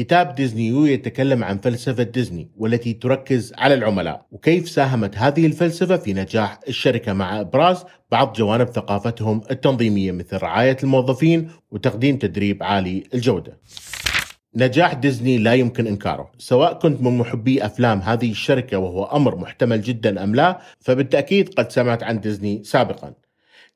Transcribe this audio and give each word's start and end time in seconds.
كتاب 0.00 0.34
Disney 0.34 0.68
U 0.68 0.84
يتكلم 0.84 1.44
عن 1.44 1.58
فلسفة 1.58 2.02
ديزني 2.02 2.50
والتي 2.56 2.92
تركز 2.92 3.52
على 3.58 3.74
العملاء 3.74 4.26
وكيف 4.30 4.68
ساهمت 4.68 5.18
هذه 5.18 5.46
الفلسفة 5.46 5.96
في 5.96 6.12
نجاح 6.12 6.60
الشركة 6.68 7.12
مع 7.12 7.40
إبراز 7.40 7.84
بعض 8.10 8.32
جوانب 8.32 8.68
ثقافتهم 8.68 9.40
التنظيمية 9.50 10.12
مثل 10.12 10.36
رعاية 10.36 10.76
الموظفين 10.82 11.50
وتقديم 11.70 12.16
تدريب 12.16 12.62
عالي 12.62 13.04
الجودة. 13.14 13.58
نجاح 14.56 14.94
ديزني 14.94 15.38
لا 15.38 15.54
يمكن 15.54 15.86
إنكاره، 15.86 16.30
سواء 16.38 16.78
كنت 16.78 17.02
من 17.02 17.18
محبي 17.18 17.66
أفلام 17.66 17.98
هذه 18.00 18.30
الشركة 18.30 18.78
وهو 18.78 19.04
أمر 19.04 19.36
محتمل 19.36 19.82
جدا 19.82 20.24
أم 20.24 20.34
لا، 20.34 20.60
فبالتأكيد 20.80 21.54
قد 21.54 21.72
سمعت 21.72 22.02
عن 22.02 22.20
ديزني 22.20 22.64
سابقا. 22.64 23.14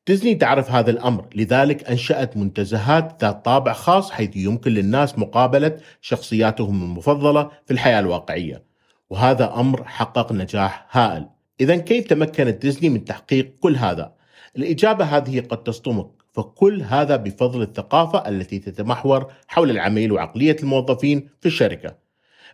ديزني 0.07 0.35
تعرف 0.35 0.71
هذا 0.71 0.91
الأمر، 0.91 1.27
لذلك 1.35 1.91
أنشأت 1.91 2.37
منتزهات 2.37 3.25
ذات 3.25 3.45
طابع 3.45 3.73
خاص 3.73 4.11
حيث 4.11 4.37
يمكن 4.37 4.71
للناس 4.71 5.19
مقابلة 5.19 5.77
شخصياتهم 6.01 6.83
المفضلة 6.83 7.51
في 7.67 7.73
الحياة 7.73 8.01
الواقعية. 8.01 8.63
وهذا 9.11 9.55
أمر 9.55 9.85
حقق 9.85 10.33
نجاح 10.33 10.87
هائل. 10.91 11.27
اذا 11.61 11.77
كيف 11.77 12.07
تمكنت 12.07 12.63
ديزني 12.63 12.89
من 12.89 13.05
تحقيق 13.05 13.55
كل 13.61 13.77
هذا؟ 13.77 14.15
الإجابة 14.57 15.05
هذه 15.05 15.41
قد 15.41 15.63
تصدمك، 15.63 16.07
فكل 16.33 16.83
هذا 16.83 17.17
بفضل 17.17 17.63
الثقافة 17.63 18.29
التي 18.29 18.59
تتمحور 18.59 19.33
حول 19.49 19.71
العميل 19.71 20.13
وعقلية 20.13 20.57
الموظفين 20.63 21.29
في 21.41 21.47
الشركة. 21.47 22.04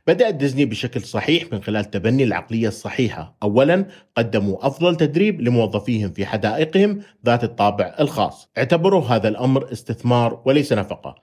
بدأت 0.07 0.35
ديزني 0.35 0.65
بشكل 0.65 1.03
صحيح 1.03 1.53
من 1.53 1.63
خلال 1.63 1.91
تبني 1.91 2.25
العقلية 2.25 2.69
الصحيحة. 2.69 3.37
أولا 3.43 3.87
قدموا 4.17 4.67
أفضل 4.67 4.97
تدريب 4.97 5.41
لموظفيهم 5.41 6.13
في 6.13 6.27
حدائقهم 6.27 7.01
ذات 7.27 7.45
الطابع 7.45 7.97
الخاص. 8.01 8.49
اعتبروا 8.59 9.05
هذا 9.05 9.29
الأمر 9.29 9.73
استثمار 9.73 10.43
وليس 10.45 10.73
نفقة. 10.73 11.15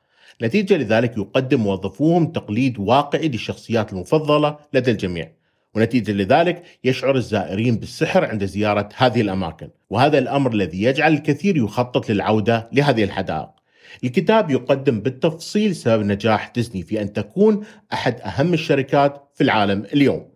نتيجة 0.41 0.77
لذلك 0.77 1.17
يقدم 1.17 1.59
موظفوهم 1.59 2.31
تقليد 2.31 2.79
واقعي 2.79 3.27
للشخصيات 3.27 3.93
المفضلة 3.93 4.57
لدى 4.73 4.91
الجميع. 4.91 5.37
ونتيجة 5.75 6.11
لذلك 6.11 6.63
يشعر 6.83 7.15
الزائرين 7.15 7.75
بالسحر 7.75 8.25
عند 8.25 8.45
زيارة 8.45 8.89
هذه 8.95 9.21
الأماكن 9.21 9.69
وهذا 9.89 10.17
الأمر 10.17 10.53
الذي 10.53 10.83
يجعل 10.83 11.13
الكثير 11.13 11.57
يخطط 11.57 12.09
للعودة 12.09 12.69
لهذه 12.73 13.03
الحدائق 13.03 13.56
الكتاب 14.03 14.51
يقدم 14.51 14.99
بالتفصيل 14.99 15.75
سبب 15.75 16.05
نجاح 16.05 16.51
ديزني 16.55 16.81
في 16.81 17.01
أن 17.01 17.13
تكون 17.13 17.63
أحد 17.93 18.21
أهم 18.21 18.53
الشركات 18.53 19.31
في 19.35 19.43
العالم 19.43 19.83
اليوم. 19.93 20.27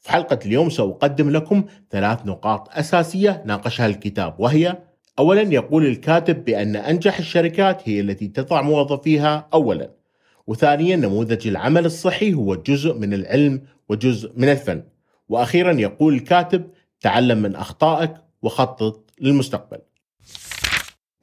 في 0.00 0.12
حلقة 0.12 0.38
اليوم 0.46 0.70
سأقدم 0.70 1.30
لكم 1.30 1.64
ثلاث 1.90 2.26
نقاط 2.26 2.68
أساسية 2.72 3.42
ناقشها 3.46 3.86
الكتاب 3.86 4.34
وهي 4.40 4.78
أولا 5.18 5.42
يقول 5.42 5.86
الكاتب 5.86 6.44
بأن 6.44 6.76
أنجح 6.76 7.18
الشركات 7.18 7.88
هي 7.88 8.00
التي 8.00 8.28
تضع 8.28 8.62
موظفيها 8.62 9.48
أولا. 9.54 9.90
وثانيا 10.46 10.96
نموذج 10.96 11.48
العمل 11.48 11.86
الصحي 11.86 12.34
هو 12.34 12.54
جزء 12.54 12.94
من 12.94 13.14
العلم 13.14 13.62
وجزء 13.88 14.32
من 14.36 14.48
الفن. 14.48 14.82
وأخيرا 15.28 15.72
يقول 15.72 16.14
الكاتب 16.14 16.70
تعلم 17.00 17.38
من 17.38 17.56
أخطائك 17.56 18.14
وخطط 18.42 19.10
للمستقبل. 19.20 19.78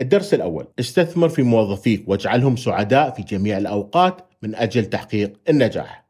الدرس 0.01 0.33
الأول 0.33 0.67
استثمر 0.79 1.29
في 1.29 1.43
موظفيك 1.43 2.09
واجعلهم 2.09 2.55
سعداء 2.55 3.11
في 3.11 3.23
جميع 3.23 3.57
الأوقات 3.57 4.21
من 4.41 4.55
أجل 4.55 4.85
تحقيق 4.85 5.33
النجاح 5.49 6.05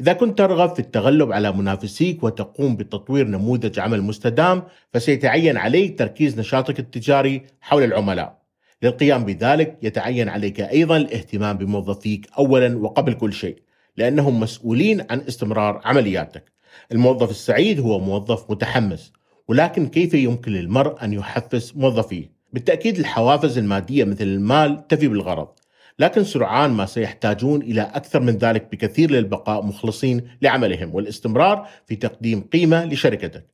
إذا 0.00 0.12
كنت 0.12 0.38
ترغب 0.38 0.74
في 0.74 0.78
التغلب 0.78 1.32
على 1.32 1.52
منافسيك 1.52 2.24
وتقوم 2.24 2.76
بتطوير 2.76 3.26
نموذج 3.26 3.78
عمل 3.78 4.02
مستدام 4.02 4.62
فسيتعين 4.92 5.56
عليك 5.56 5.98
تركيز 5.98 6.38
نشاطك 6.38 6.78
التجاري 6.78 7.42
حول 7.60 7.82
العملاء 7.82 8.40
للقيام 8.82 9.24
بذلك 9.24 9.78
يتعين 9.82 10.28
عليك 10.28 10.60
أيضا 10.60 10.96
الاهتمام 10.96 11.58
بموظفيك 11.58 12.26
اولا 12.38 12.78
وقبل 12.78 13.12
كل 13.12 13.32
شيء 13.32 13.56
لأنهم 13.96 14.40
مسؤولين 14.40 15.06
عن 15.10 15.20
استمرار 15.20 15.80
عملياتك. 15.84 16.52
الموظف 16.92 17.30
السعيد 17.30 17.80
هو 17.80 17.98
موظف 17.98 18.50
متحمس، 18.50 19.12
ولكن 19.48 19.88
كيف 19.88 20.14
يمكن 20.14 20.52
للمرء 20.52 21.04
أن 21.04 21.12
يحفز 21.12 21.72
موظفيه؟ 21.76 22.39
بالتأكيد 22.52 22.98
الحوافز 22.98 23.58
المادية 23.58 24.04
مثل 24.04 24.24
المال 24.24 24.86
تفي 24.88 25.08
بالغرض، 25.08 25.48
لكن 25.98 26.24
سرعان 26.24 26.70
ما 26.70 26.86
سيحتاجون 26.86 27.62
إلى 27.62 27.82
أكثر 27.82 28.20
من 28.20 28.36
ذلك 28.36 28.68
بكثير 28.72 29.10
للبقاء 29.10 29.62
مخلصين 29.62 30.22
لعملهم 30.42 30.94
والاستمرار 30.94 31.68
في 31.86 31.96
تقديم 31.96 32.40
قيمة 32.40 32.84
لشركتك. 32.84 33.46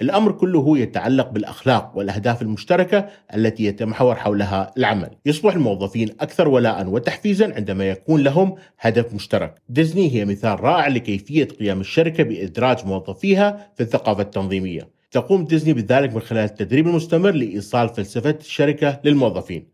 الأمر 0.00 0.32
كله 0.32 0.78
يتعلق 0.78 1.30
بالأخلاق 1.30 1.92
والأهداف 1.96 2.42
المشتركة 2.42 3.08
التي 3.34 3.64
يتمحور 3.64 4.14
حولها 4.14 4.72
العمل. 4.76 5.10
يصبح 5.26 5.54
الموظفين 5.54 6.08
أكثر 6.20 6.48
ولاء 6.48 6.86
وتحفيزا 6.86 7.54
عندما 7.54 7.88
يكون 7.88 8.22
لهم 8.22 8.54
هدف 8.80 9.14
مشترك. 9.14 9.54
ديزني 9.68 10.14
هي 10.14 10.24
مثال 10.24 10.60
رائع 10.64 10.88
لكيفية 10.88 11.44
قيام 11.44 11.80
الشركة 11.80 12.22
بإدراج 12.22 12.86
موظفيها 12.86 13.70
في 13.76 13.82
الثقافة 13.82 14.22
التنظيمية. 14.22 14.97
تقوم 15.10 15.44
ديزني 15.44 15.72
بذلك 15.72 16.14
من 16.14 16.20
خلال 16.20 16.44
التدريب 16.44 16.86
المستمر 16.86 17.30
لإيصال 17.30 17.88
فلسفة 17.88 18.38
الشركة 18.40 19.00
للموظفين. 19.04 19.68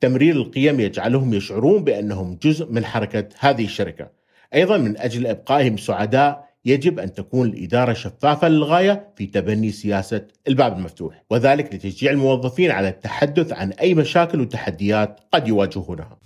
تمرير 0.00 0.36
القيم 0.36 0.80
يجعلهم 0.80 1.34
يشعرون 1.34 1.84
بأنهم 1.84 2.38
جزء 2.42 2.72
من 2.72 2.84
حركة 2.84 3.28
هذه 3.38 3.64
الشركة. 3.64 4.10
أيضا 4.54 4.76
من 4.76 4.98
أجل 4.98 5.26
إبقائهم 5.26 5.76
سعداء 5.76 6.46
يجب 6.66 6.98
أن 6.98 7.12
تكون 7.12 7.48
الإدارة 7.48 7.92
شفافة 7.92 8.48
للغاية 8.48 9.12
في 9.16 9.26
تبني 9.26 9.70
سياسة 9.70 10.26
الباب 10.48 10.76
المفتوح 10.76 11.24
وذلك 11.30 11.74
لتشجيع 11.74 12.12
الموظفين 12.12 12.70
على 12.70 12.88
التحدث 12.88 13.52
عن 13.52 13.72
أي 13.72 13.94
مشاكل 13.94 14.40
وتحديات 14.40 15.20
قد 15.32 15.48
يواجهونها 15.48 16.18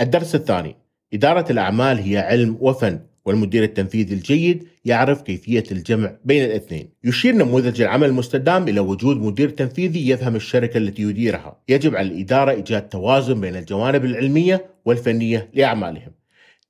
الدرس 0.00 0.34
الثاني 0.34 0.76
إدارة 1.14 1.52
الأعمال 1.52 1.98
هي 1.98 2.18
علم 2.18 2.56
وفن 2.60 3.00
والمدير 3.24 3.62
التنفيذي 3.62 4.14
الجيد 4.14 4.68
يعرف 4.84 5.22
كيفية 5.22 5.64
الجمع 5.72 6.16
بين 6.24 6.44
الاثنين. 6.44 6.88
يشير 7.04 7.34
نموذج 7.34 7.80
العمل 7.80 8.08
المستدام 8.08 8.68
إلى 8.68 8.80
وجود 8.80 9.16
مدير 9.16 9.48
تنفيذي 9.48 10.08
يفهم 10.08 10.36
الشركة 10.36 10.78
التي 10.78 11.02
يديرها. 11.02 11.62
يجب 11.68 11.96
على 11.96 12.08
الإدارة 12.08 12.50
إيجاد 12.50 12.88
توازن 12.88 13.40
بين 13.40 13.56
الجوانب 13.56 14.04
العلمية 14.04 14.66
والفنية 14.84 15.50
لأعمالهم. 15.54 16.12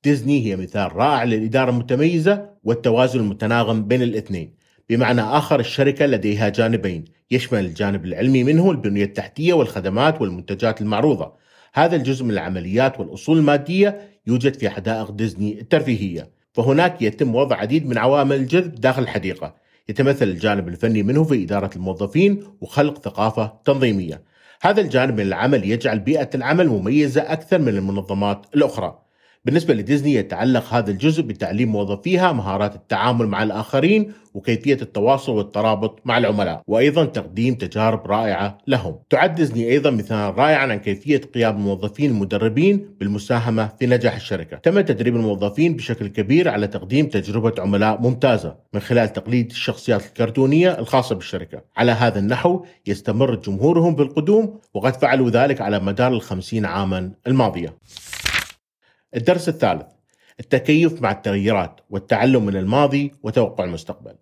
ديزني 0.03 0.45
هي 0.45 0.55
مثال 0.55 0.95
رائع 0.95 1.23
للإدارة 1.23 1.69
المتميزة 1.71 2.49
والتوازن 2.63 3.19
المتناغم 3.19 3.87
بين 3.87 4.01
الاثنين 4.01 4.53
بمعنى 4.89 5.21
آخر 5.21 5.59
الشركة 5.59 6.05
لديها 6.05 6.49
جانبين 6.49 7.05
يشمل 7.31 7.65
الجانب 7.65 8.05
العلمي 8.05 8.43
منه 8.43 8.71
البنية 8.71 9.03
التحتية 9.03 9.53
والخدمات 9.53 10.21
والمنتجات 10.21 10.81
المعروضة 10.81 11.33
هذا 11.73 11.95
الجزء 11.95 12.25
من 12.25 12.31
العمليات 12.31 12.99
والأصول 12.99 13.37
المادية 13.37 14.01
يوجد 14.27 14.53
في 14.53 14.69
حدائق 14.69 15.11
ديزني 15.11 15.61
الترفيهية 15.61 16.29
فهناك 16.53 17.01
يتم 17.01 17.35
وضع 17.35 17.55
عديد 17.55 17.87
من 17.87 17.97
عوامل 17.97 18.35
الجذب 18.35 18.75
داخل 18.75 19.03
الحديقة. 19.03 19.55
يتمثل 19.89 20.27
الجانب 20.27 20.67
الفني 20.67 21.03
منه 21.03 21.23
في 21.23 21.43
إدارة 21.43 21.69
الموظفين 21.75 22.43
وخلق 22.61 22.97
ثقافة 22.99 23.53
تنظيمية. 23.65 24.23
هذا 24.61 24.81
الجانب 24.81 25.13
من 25.13 25.27
العمل 25.27 25.69
يجعل 25.69 25.99
بيئة 25.99 26.29
العمل 26.35 26.67
مميزة 26.67 27.21
أكثر 27.21 27.59
من 27.59 27.67
المنظمات 27.67 28.45
الأخرى. 28.55 29.02
بالنسبة 29.45 29.73
لديزني 29.73 30.13
يتعلق 30.13 30.73
هذا 30.73 30.91
الجزء 30.91 31.21
بتعليم 31.21 31.71
موظفيها 31.71 32.31
مهارات 32.31 32.75
التعامل 32.75 33.27
مع 33.27 33.43
الآخرين 33.43 34.11
وكيفية 34.33 34.77
التواصل 34.81 35.31
والترابط 35.31 35.99
مع 36.05 36.17
العملاء 36.17 36.61
وأيضا 36.67 37.05
تقديم 37.05 37.55
تجارب 37.55 38.07
رائعة 38.07 38.57
لهم. 38.67 38.95
تعد 39.09 39.35
ديزني 39.35 39.69
أيضا 39.69 39.89
مثالا 39.89 40.29
رائعا 40.29 40.67
عن 40.67 40.79
كيفية 40.79 41.21
قيام 41.35 41.55
الموظفين 41.55 42.11
المدربين 42.11 42.95
بالمساهمة 42.99 43.69
في 43.79 43.85
نجاح 43.85 44.15
الشركة. 44.15 44.57
تم 44.57 44.81
تدريب 44.81 45.15
الموظفين 45.15 45.75
بشكل 45.75 46.07
كبير 46.07 46.49
على 46.49 46.67
تقديم 46.67 47.05
تجربة 47.05 47.53
عملاء 47.59 48.01
ممتازة 48.01 48.55
من 48.73 48.79
خلال 48.79 49.13
تقليد 49.13 49.51
الشخصيات 49.51 50.05
الكرتونية 50.05 50.79
الخاصة 50.79 51.15
بالشركة. 51.15 51.61
على 51.77 51.91
هذا 51.91 52.19
النحو 52.19 52.65
يستمر 52.87 53.35
جمهورهم 53.35 53.95
بالقدوم 53.95 54.59
وقد 54.73 54.95
فعلوا 54.95 55.29
ذلك 55.29 55.61
على 55.61 55.79
مدار 55.79 56.11
الخمسين 56.13 56.65
عاما 56.65 57.11
الماضية. 57.27 57.77
الدرس 59.15 59.49
الثالث 59.49 59.85
التكيف 60.39 61.01
مع 61.01 61.11
التغيرات 61.11 61.79
والتعلم 61.89 62.45
من 62.45 62.55
الماضي 62.55 63.11
وتوقع 63.23 63.63
المستقبل. 63.63 64.15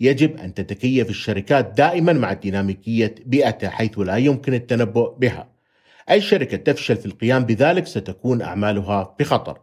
يجب 0.00 0.36
أن 0.36 0.54
تتكيف 0.54 1.10
الشركات 1.10 1.74
دائما 1.76 2.12
مع 2.12 2.32
ديناميكيه 2.32 3.14
بيئتها 3.26 3.70
حيث 3.70 3.98
لا 3.98 4.16
يمكن 4.16 4.54
التنبؤ 4.54 5.14
بها. 5.18 5.48
أي 6.10 6.20
شركة 6.20 6.56
تفشل 6.56 6.96
في 6.96 7.06
القيام 7.06 7.44
بذلك 7.44 7.86
ستكون 7.86 8.42
أعمالها 8.42 9.16
بخطر. 9.20 9.60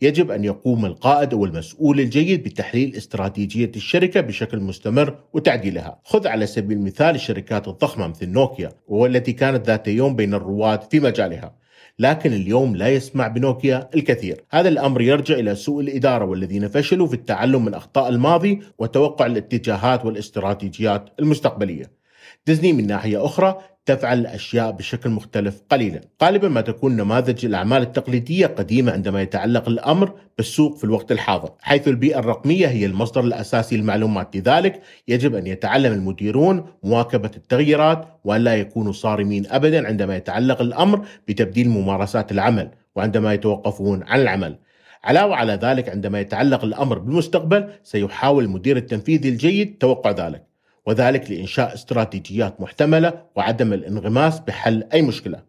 يجب 0.00 0.30
أن 0.30 0.44
يقوم 0.44 0.86
القائد 0.86 1.34
أو 1.34 1.44
المسؤول 1.44 2.00
الجيد 2.00 2.42
بتحليل 2.42 2.96
استراتيجية 2.96 3.72
الشركة 3.76 4.20
بشكل 4.20 4.60
مستمر 4.60 5.18
وتعديلها. 5.32 6.00
خذ 6.04 6.26
على 6.28 6.46
سبيل 6.46 6.76
المثال 6.76 7.14
الشركات 7.14 7.68
الضخمة 7.68 8.06
مثل 8.06 8.28
نوكيا 8.28 8.72
والتي 8.86 9.32
كانت 9.32 9.66
ذات 9.66 9.88
يوم 9.88 10.16
بين 10.16 10.34
الرواد 10.34 10.82
في 10.82 11.00
مجالها. 11.00 11.63
لكن 11.98 12.32
اليوم 12.32 12.76
لا 12.76 12.88
يسمع 12.88 13.28
بنوكيا 13.28 13.90
الكثير. 13.94 14.44
هذا 14.50 14.68
الأمر 14.68 15.02
يرجع 15.02 15.34
إلى 15.34 15.54
سوء 15.54 15.80
الإدارة 15.80 16.24
والذين 16.24 16.68
فشلوا 16.68 17.06
في 17.06 17.14
التعلم 17.14 17.64
من 17.64 17.74
أخطاء 17.74 18.08
الماضي 18.08 18.60
وتوقع 18.78 19.26
الاتجاهات 19.26 20.04
والاستراتيجيات 20.04 21.10
المستقبلية. 21.20 22.03
ديزني 22.46 22.72
من 22.72 22.86
ناحية 22.86 23.24
أخرى 23.24 23.58
تفعل 23.86 24.18
الأشياء 24.18 24.70
بشكل 24.70 25.10
مختلف 25.10 25.62
قليلا. 25.70 26.00
غالبا 26.22 26.48
ما 26.48 26.60
تكون 26.60 26.96
نماذج 26.96 27.44
الأعمال 27.44 27.82
التقليدية 27.82 28.46
قديمة 28.46 28.92
عندما 28.92 29.22
يتعلق 29.22 29.68
الأمر 29.68 30.12
بالسوق 30.36 30.76
في 30.76 30.84
الوقت 30.84 31.12
الحاضر 31.12 31.50
حيث 31.60 31.88
البيئة 31.88 32.18
الرقمية 32.18 32.66
هي 32.66 32.86
المصدر 32.86 33.24
الأساسي 33.24 33.76
للمعلومات. 33.76 34.36
لذلك 34.36 34.82
يجب 35.08 35.34
أن 35.34 35.46
يتعلم 35.46 35.92
المديرون 35.92 36.66
مواكبة 36.82 37.30
التغييرات 37.36 38.08
وأن 38.24 38.40
لا 38.40 38.56
يكونوا 38.56 38.92
صارمين 38.92 39.46
أبدا 39.46 39.86
عندما 39.86 40.16
يتعلق 40.16 40.60
الأمر 40.60 41.06
بتبديل 41.28 41.68
ممارسات 41.68 42.32
العمل 42.32 42.70
وعندما 42.96 43.34
يتوقفون 43.34 44.02
عن 44.02 44.20
العمل. 44.20 44.58
علاوة 45.04 45.36
على 45.36 45.52
ذلك 45.52 45.88
عندما 45.88 46.20
يتعلق 46.20 46.64
الأمر 46.64 46.98
بالمستقبل 46.98 47.68
سيحاول 47.82 48.44
المدير 48.44 48.76
التنفيذي 48.76 49.28
الجيد 49.28 49.78
توقع 49.78 50.10
ذلك. 50.10 50.53
وذلك 50.86 51.30
لإنشاء 51.30 51.74
استراتيجيات 51.74 52.60
محتملة 52.60 53.24
وعدم 53.36 53.72
الانغماس 53.72 54.40
بحل 54.40 54.84
أي 54.92 55.02
مشكلة. 55.02 55.42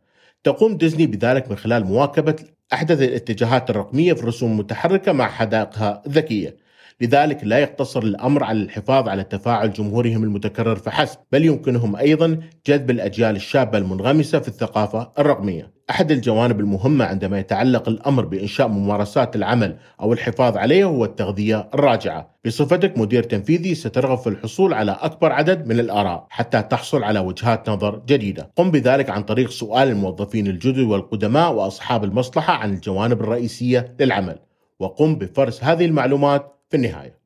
تقوم 0.43 0.77
ديزني 0.77 1.07
بذلك 1.07 1.49
من 1.49 1.57
خلال 1.57 1.85
مواكبة 1.85 2.35
أحدث 2.73 3.01
الاتجاهات 3.01 3.69
الرقمية 3.69 4.13
في 4.13 4.21
الرسوم 4.21 4.51
المتحركة 4.51 5.11
مع 5.11 5.27
حدائقها 5.27 6.03
الذكية. 6.07 6.64
لذلك 7.01 7.43
لا 7.43 7.59
يقتصر 7.59 8.03
الأمر 8.03 8.43
على 8.43 8.61
الحفاظ 8.61 9.09
على 9.09 9.23
تفاعل 9.23 9.73
جمهورهم 9.73 10.23
المتكرر 10.23 10.75
فحسب، 10.75 11.17
بل 11.31 11.45
يمكنهم 11.45 11.95
أيضا 11.95 12.39
جذب 12.67 12.89
الأجيال 12.89 13.35
الشابة 13.35 13.77
المنغمسة 13.77 14.39
في 14.39 14.47
الثقافة 14.47 15.11
الرقمية. 15.19 15.75
أحد 15.89 16.11
الجوانب 16.11 16.59
المهمة 16.59 17.05
عندما 17.05 17.39
يتعلق 17.39 17.89
الأمر 17.89 18.25
بإنشاء 18.25 18.67
ممارسات 18.67 19.35
العمل 19.35 19.77
أو 20.01 20.13
الحفاظ 20.13 20.57
عليها 20.57 20.85
هو 20.85 21.05
التغذية 21.05 21.69
الراجعة. 21.73 22.35
بصفتك 22.45 22.97
مدير 22.97 23.23
تنفيذي 23.23 23.75
سترغب 23.75 24.17
في 24.17 24.29
الحصول 24.29 24.73
على 24.73 24.97
أكبر 25.01 25.31
عدد 25.31 25.67
من 25.67 25.79
الآراء 25.79 26.27
حتى 26.29 26.61
تحصل 26.61 27.03
على 27.03 27.19
وجهات 27.19 27.69
نظر 27.69 28.01
جديدة. 28.07 28.51
قم 28.55 28.71
بذلك 28.71 29.09
عن 29.09 29.23
طريق 29.23 29.49
سؤال 29.49 29.87
الموظفين 29.87 30.47
الجدد 30.47 30.79
والقدماء 30.79 31.53
وأصحاب 31.53 32.03
المصلحة 32.03 32.53
عن 32.53 32.73
الجوانب 32.73 33.21
الرئيسية 33.21 33.95
للعمل. 33.99 34.39
وقم 34.79 35.15
بفرز 35.15 35.59
هذه 35.61 35.85
المعلومات 35.85 36.54
في 36.75 36.85
النهاية 36.85 37.19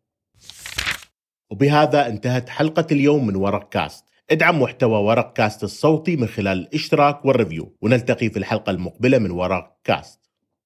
وبهذا 1.49 2.07
انتهت 2.07 2.49
حلقة 2.49 2.87
اليوم 2.91 3.27
من 3.27 3.35
ورق 3.35 3.69
كاست. 3.69 4.05
ادعم 4.31 4.61
محتوى 4.61 4.99
ورق 4.99 5.33
كاست 5.33 5.63
الصوتي 5.63 6.15
من 6.15 6.27
خلال 6.27 6.59
الاشتراك 6.59 7.25
وال 7.25 7.37
review. 7.37 7.77
ونلتقي 7.81 8.29
في 8.29 8.39
الحلقة 8.39 8.69
المقبلة 8.69 9.17
من 9.17 9.31
ورق 9.31 9.79
كاست. 9.83 10.28